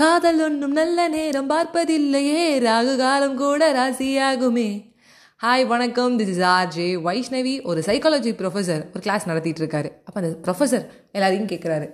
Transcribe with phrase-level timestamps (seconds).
[0.00, 2.44] காதல் ஒன்றும் நல்ல நேரம் பார்ப்பதில்லையே.
[2.66, 4.94] ராகு காலம் கூட ராசியாகுமே.
[5.42, 6.18] ஹாய் வணக்கம்.
[6.18, 11.46] திஸ் இஸ் ஆர்ஜே வைஷ்ணவி ஒரு சைக்காலஜி ப்ரொஃபஸர் ஒரு கிளாஸ் நடத்திட்டு இருக்காரு அப்போ அந்த ப்ரொஃபஸர் எல்லாரையும்
[11.46, 11.88] கேட்குறாரு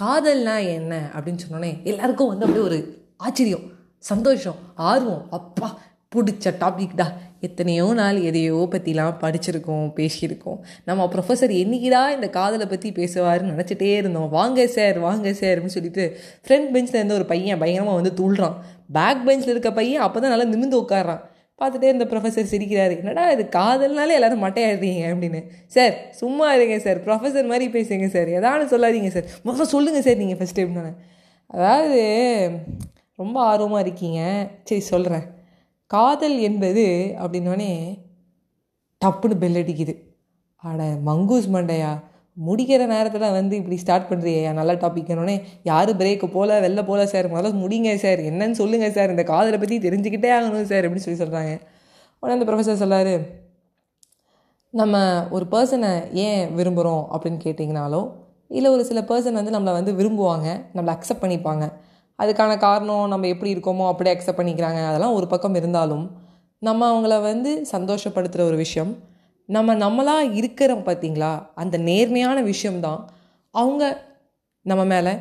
[0.00, 2.78] காதல்னா என்ன அப்படின்னு சொன்னோன்னே எல்லாருக்கும் வந்து அப்படியே ஒரு
[3.16, 3.66] ஆச்சரியம்
[3.98, 5.26] சந்தோஷம் ஆர்வம்.
[5.30, 5.78] அப்பா
[6.16, 7.08] பிடிச்ச டாபிக்டா
[7.46, 10.58] எத்தனையோ நாள் எதையோ பற்றிலாம் படிச்சிருக்கோம் பேசியிருக்கோம்.
[10.88, 14.28] நம்ம ப்ரொஃபஸர் என்னைக்குடா இந்த காதலை பற்றி பேசுவாருன்னு நினச்சிட்டே இருந்தோம்.
[14.38, 16.04] வாங்க சார் வாங்க சார் அப்படின்னு சொல்லிட்டு
[16.46, 18.56] ஃப்ரண்ட் பெஞ்சில் இருந்த ஒரு பையன் பயங்கரமாக வந்து துள்றான்.
[18.98, 21.22] பேக் பெஞ்சில் இருக்க பையன் அப்போ தான் நல்லா நிமிந்து உட்காடுறான்
[21.60, 22.94] பார்த்துட்டே இருந்த ப்ரொஃபஸர் சிரிக்கிறாரு.
[23.00, 25.40] என்னடா இது காதல்னாலே எல்லாரும் மட்டையாடுறீங்க அப்படின்னு.
[25.74, 27.00] சார் சும்மா இருங்க சார்.
[27.06, 28.30] ப்ரொஃபஸர் மாதிரி பேசுங்க சார்.
[28.38, 29.28] எதானு சொல்லாதீங்க சார்.
[29.46, 30.92] முதல்ல சொல்லுங்கள் சார் நீங்கள் ஃபஸ்ட் டைம் தானே
[31.56, 32.00] அதாவது
[33.22, 34.20] ரொம்ப ஆர்வமாக இருக்கீங்க.
[34.68, 35.26] சரி சொல்கிறேன்
[35.90, 36.84] காதல் என்பது
[37.22, 37.72] அப்படின்னோடனே
[39.00, 39.94] டப்புன்னு பெல் அடிக்குது.
[40.64, 41.90] அட மங்கூஸ் மண்டையா?
[42.36, 47.60] முடிக்கிற நேரத்தில் வந்து இப்படி ஸ்டார்ட் பண்ணுறியா நல்ல டாபிக்னோடனே யார் பிரேக்கு போல வெளில போல சார் முதல்ல
[47.62, 51.52] முடிங்க சார் என்னன்னு சொல்லுங்கள் சார் இந்த காதலை பற்றி தெரிஞ்சுக்கிட்டே ஆகணும் சார் அப்படின்னு சொல்லி சொல்கிறாங்க
[52.22, 53.12] உடனே அந்த ப்ரொஃபஸர் சொல்லார்
[54.74, 54.96] நம்ம
[55.30, 55.92] ஒரு பர்சனை
[56.24, 58.02] ஏன் விரும்புகிறோம் அப்படின்னு கேட்டிங்கனாலோ
[58.48, 61.64] இல்லை ஒரு சில பர்சன் வந்து நம்மளை வந்து விரும்புவாங்க நம்மளை அக்செப்ட் பண்ணிப்பாங்க.
[62.22, 64.80] அதுக்கான காரணம் நம்ம எப்படி இருக்கோமோ அப்படியே அக்செப்ட் பண்ணிக்கிறாங்க.
[64.90, 66.06] அதெல்லாம் ஒரு பக்கம் இருந்தாலும்
[66.62, 68.92] நம்ம அவங்கள வந்து சந்தோஷப்படுத்துகிற ஒரு விஷயம்.
[69.48, 71.32] நம்ம நம்மளாக இருக்கிறோம் பார்த்தீங்களா
[71.62, 73.00] அந்த நேர்மையான விஷயம்தான்
[73.54, 73.84] அவங்க
[74.66, 75.12] நம்ம மேலே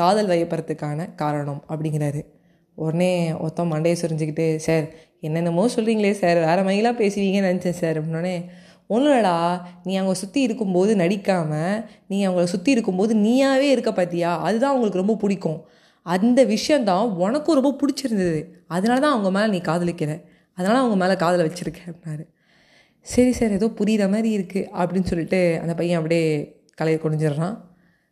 [0.00, 2.22] காதல் வயப்படுறதுக்கான காரணம் அப்படிங்கிறாரு.
[2.78, 3.12] உடனே
[3.42, 4.86] ஒருத்தன் மண்டையை சுரிஞ்சிக்கிட்டு சார்
[5.26, 6.38] என்னென்னமோ சொல்கிறீங்களே சார்.
[6.48, 7.96] வேறு மயிலாக பேசுவீங்கன்னு நினச்சேன் சார்.
[7.98, 8.36] அப்படின்னோடனே
[8.94, 9.36] ஒன்றும் இல்லடா
[9.86, 11.78] நீ அவங்க சுற்றி இருக்கும்போது நடிக்காமல்
[12.10, 15.58] நீ அவங்கள சுற்றி இருக்கும்போது நீயாவே இருக்க பார்த்தியா அதுதான் அவங்களுக்கு ரொம்ப பிடிக்கும்.
[16.14, 18.40] அந்த விஷயந்தான் உனக்கும் ரொம்ப பிடிச்சிருந்தது.
[18.66, 20.22] அதனால தான் அவங்க மேலே நீ காதலிக்கிற.
[20.52, 22.24] அதனால் அவங்க மேலே காதலை வச்சுருக்கேன் அப்படின்னாரு.
[23.00, 26.24] சரி சார் ஏதோ புரியுற மாதிரி இருக்குது அப்படின்னு சொல்லிட்டு அந்த பையன் அப்படியே
[26.74, 27.56] கலையை குடிஞ்சிடுறான்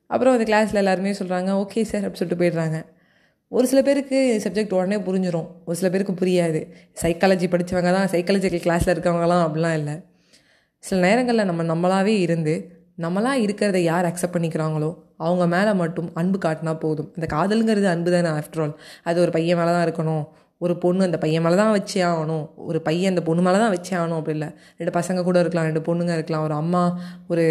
[0.07, 2.79] அப்புறம் அந்த கிளாஸில் எல்லாருமே சொல்கிறாங்க ஓகே சார் அப்படின்னு சொல்லிட்டு போயிடுறாங்க.
[3.49, 6.61] ஒரு சில பேருக்கு சப்ஜெக்ட் உடனே புரிஞ்சிடும் ஒரு சில பேருக்கு புரியாது.
[7.03, 9.95] சைக்காலஜி படித்தவங்க தான் சைக்காலஜிக்கல் கிளாஸில் இருக்கவங்கலாம் அப்படிலாம் இல்லை.
[10.79, 12.55] சில நேரங்களில் நம்ம நம்மளாகவே இருந்து
[13.01, 17.11] நம்மளாக இருக்கிறத யார் அக்செப்ட் பண்ணிக்கிறாங்களோ அவங்க மேலே மட்டும் அன்பு காட்டினா போதும்.
[17.17, 20.25] அந்த காதலுங்கிறது அன்பு தானே ஆஃப்டர் ஆல் அது ஒரு பையன் மேலே தான் இருக்கணும்.
[20.59, 22.45] ஒரு பொண்ணு அந்த பையன் மேலே தான் வச்சே ஆகணும்.
[22.57, 24.49] ஒரு பையன் அந்த பொண்ணு மேலே தான் வச்சே ஆகணும் அப்படி இல்லை.
[24.77, 26.43] ரெண்டு பசங்க கூட இருக்கலாம் ரெண்டு பொண்ணுங்க இருக்கலாம்.
[26.43, 26.83] ஒரு அம்மா
[27.29, 27.45] ஒரு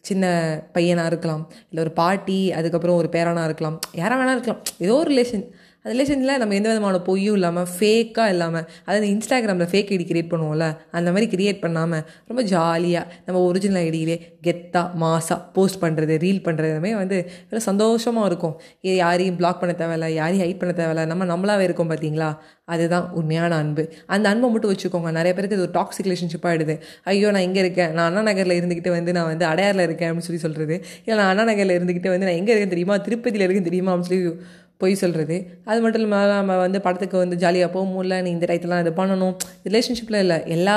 [0.00, 0.24] சின்ன
[0.72, 1.48] பையனாக இருக்கலாம்.
[1.68, 3.78] இல்லை ஒரு பாட்டி அதுக்கப்புறம் ஒரு பேரனாக இருக்கலாம்.
[3.92, 4.62] யாராக வேணா இருக்கலாம்.
[4.78, 5.44] ஏதோ ஒரு ரிலேஷன்
[5.84, 10.66] அந்த ரிலேஷனில் நம்ம எந்த விதமான பொய்யும் இல்லாமல் ஃபேக்காக இல்லாமல் அதாவது இன்ஸ்டாகிராமில் ஃபேக் ஐடி கிரியேட் பண்ணுவோம்ல
[10.98, 14.16] அந்த மாதிரி கிரியேட் பண்ணாமல் ரொம்ப ஜாலியாக நம்ம ஒரிஜினல் ஐடியிலே
[14.46, 17.18] கெத்தாக மாசாக போஸ்ட் பண்ணுறது ரீல் பண்ணுறது வந்து
[17.50, 18.54] ரொம்ப சந்தோஷமாக இருக்கும்.
[18.86, 22.30] இது யாரையும் பிளாக் பண்ண தேவையில்ல யாரையும் ஹைட் பண்ண தேவையில்ல நம்ம நம்மளாகவே இருக்கோம் பார்த்தீங்களா
[22.74, 23.82] அதுதான் உண்மையான அன்பு.
[24.14, 25.10] அந்த அன்பை மட்டும் வச்சுக்கோங்க.
[25.18, 26.74] நிறைய பேருக்கு இது ஒரு டாக்ஸிக் ரிலேஷன்ஷிப் ஆகிடுது
[27.12, 30.42] ஐயோ நான் இங்கே இருக்கேன் நான் அண்ணா நகரில் இருந்துக்கிட்டு வந்து நான் வந்து அடையாரில் இருக்கேன் அப்படின்னு சொல்லி
[30.46, 32.96] சொல்கிறது இல்லை நான் அண்ணா நகரில் இருந்துக்கிட்டு வந்து நான் எங்கே இருக்கேன் தெரியுமா?
[33.08, 33.92] திருப்பதியில் இருக்கேன் தெரியுமா?
[33.94, 34.32] அப்படின்னு சொல்லி
[34.80, 35.36] பொய் சொல்கிறது
[35.70, 39.34] அது மட்டும் இல்லாமல் நம்ம வந்து படத்துக்கு வந்து ஜாலியாக போக முடியல நீ இந்த டயத்துலாம் இது பண்ணணும்.
[39.68, 40.38] ரிலேஷன்ஷிப்பில் இல்லை.
[40.56, 40.76] எல்லா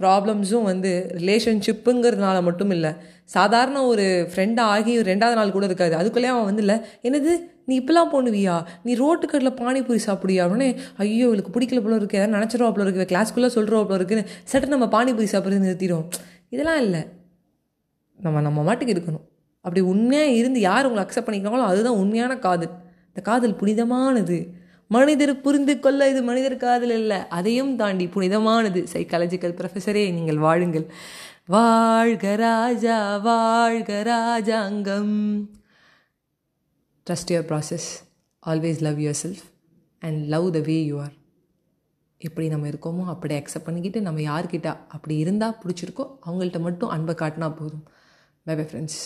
[0.00, 0.90] ப்ராப்ளம்ஸும் வந்து
[1.20, 2.90] ரிலேஷன்ஷிப்புங்கிறதுனால மட்டும் இல்லை.
[3.36, 5.94] சாதாரண ஒரு ஃப்ரெண்டாக ஆகி ரெண்டாவது நாள் கூட இருக்காது.
[6.00, 6.76] அதுக்குள்ளேயே அவன் வந்து இல்லை
[7.08, 7.32] என்னது?
[7.68, 8.54] நீ இப்பெல்லாம் பண்ணுவியா?
[8.86, 10.44] நீ ரோட்டு கடையில் பானிபூரி சாப்பிடுவியா?
[10.50, 10.68] உடனே
[11.02, 12.18] ஐயோ இவளுக்கு பிடிக்கல போல இருக்கு.
[12.20, 16.06] எதாவது நினச்சிரும் போல இருக்குது கிளாஸ்க்குள்ளே சொல்கிறோ போல இருக்குன்னு சட்டு நம்ம பானிபூரி சாப்பிட்றது நிறுத்திடும்
[16.54, 17.02] இதெல்லாம் இல்லை.
[18.18, 19.26] நம்ம நம்ம மாட்டுக்கு இருக்கணும்.
[19.64, 22.72] அப்படி உண்மையாக இருந்து யார் உங்களை அக்செப்ட் பண்ணிக்கிறாங்களோ அதுதான் உண்மையான காதல்
[23.12, 24.36] இந்த காதல் புனிதமானது.
[24.86, 28.80] மனிதர் புரிந்து கொள்ள இது மனிதர் காதல் இல்லை அதையும் தாண்டி புனிதமானது.
[28.92, 30.86] சைக்காலஜிக்கல் ப்ரொஃபஸரே நீங்கள் வாழுங்கள்.
[31.46, 35.16] வாழ்க ராஜா வாழ்க ராஜாங்கம்.
[37.06, 37.88] Trust your process
[38.42, 39.44] always love yourself
[40.02, 41.14] and love the way you are
[42.18, 47.48] எப்படி நம்ம இருக்கோமோ அப்படி அக்செப்ட் பண்ணிக்கிட்டு நம்ம யார்கிட்ட அப்படி இருந்தால் பிடிச்சிருக்கோ அவங்கள்ட்ட மட்டும் அன்பை காட்டினா
[47.56, 47.84] போதும்.
[48.46, 49.00] By bye friends